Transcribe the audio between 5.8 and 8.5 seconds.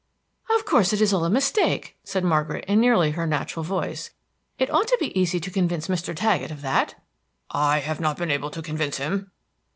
Mr. Taggett of that." "I have not been able